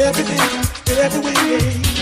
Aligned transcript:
every 0.00 0.22
day, 0.22 1.02
every 1.02 1.20
way. 1.20 1.97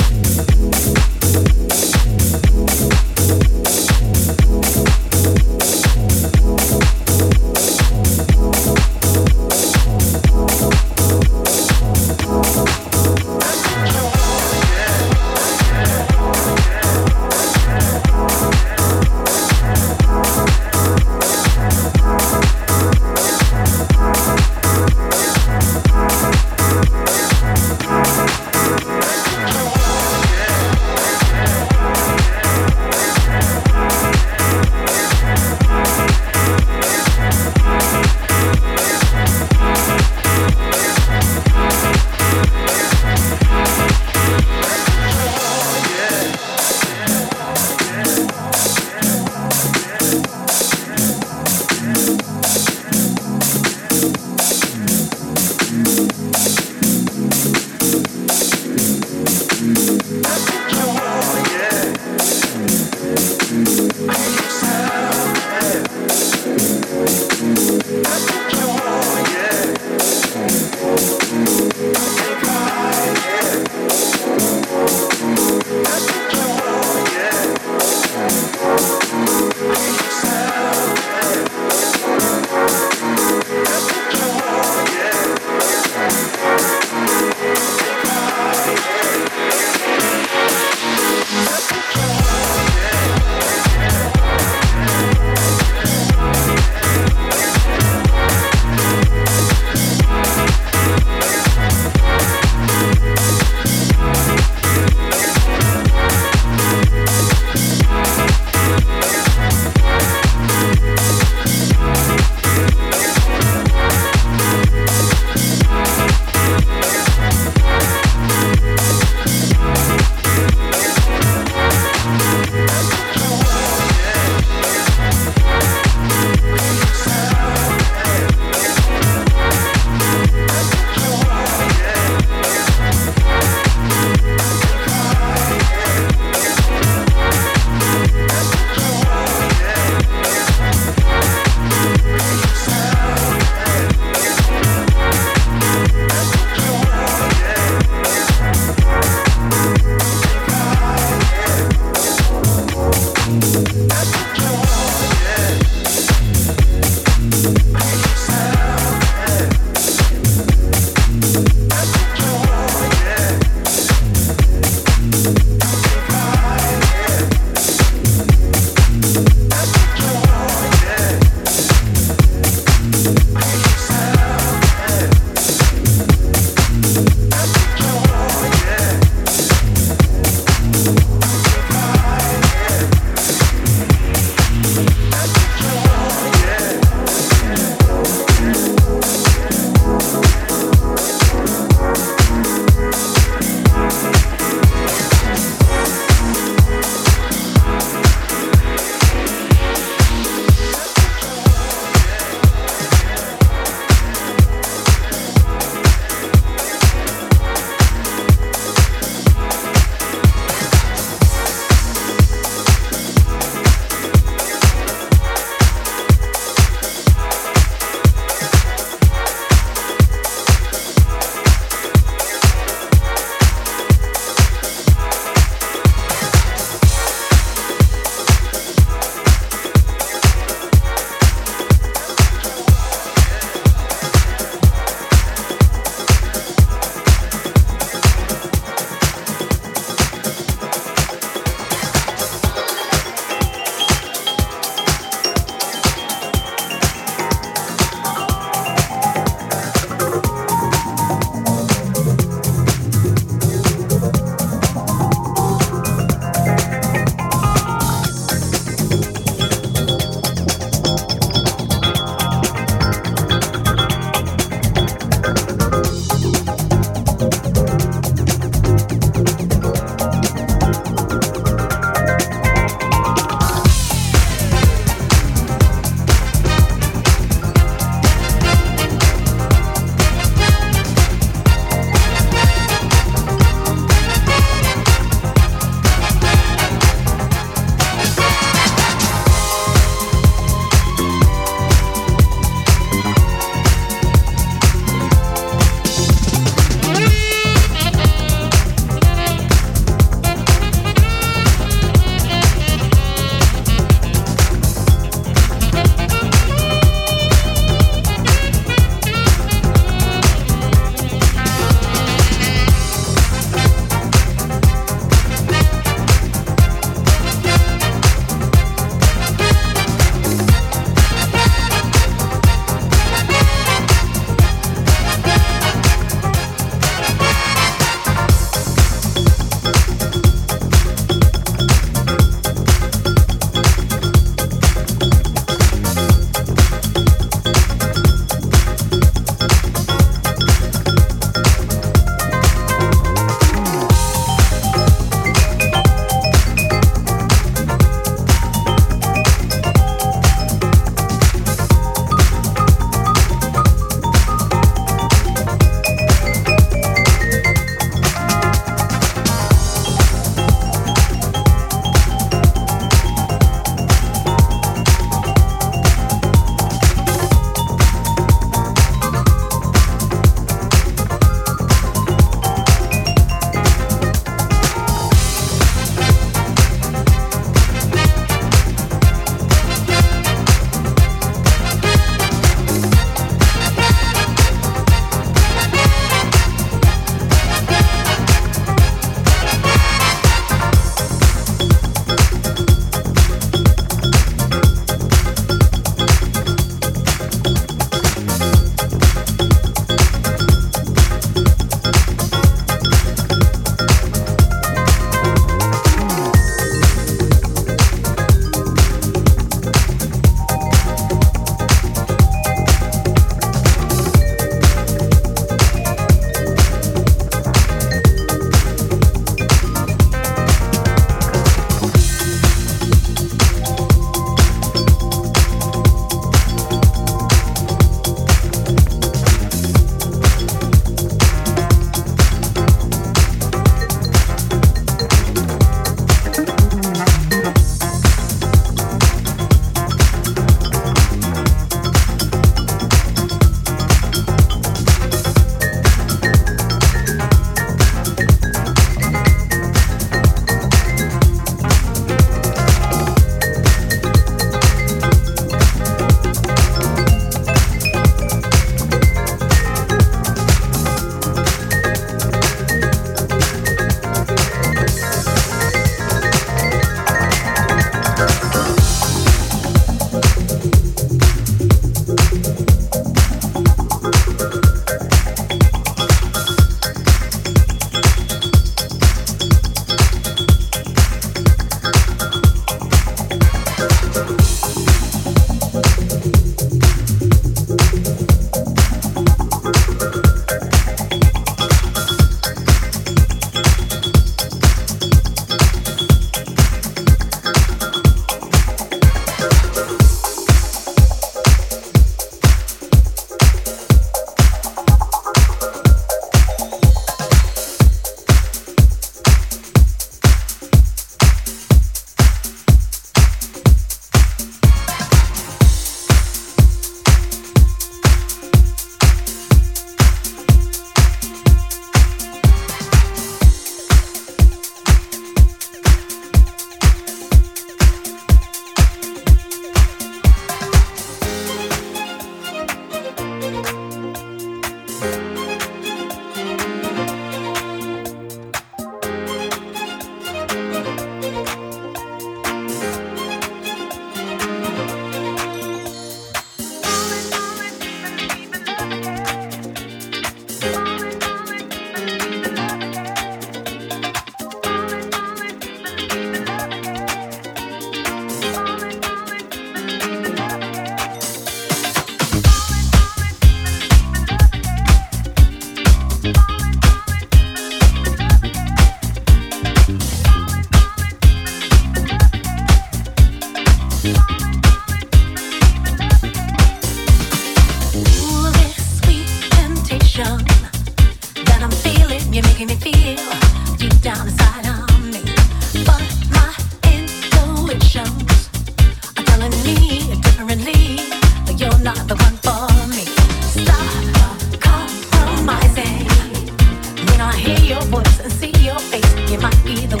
I 597.31 597.37
hear 597.37 597.59
your 597.59 597.81
voice 597.83 598.19
and 598.19 598.31
see 598.31 598.51
your 598.59 598.77
face, 598.79 599.31
you 599.31 599.39
might 599.39 599.63
be 599.63 599.85
the 599.85 600.00